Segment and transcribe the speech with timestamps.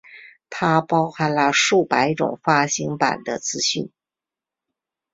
[0.49, 3.91] 它包含了数百种发行版的资讯。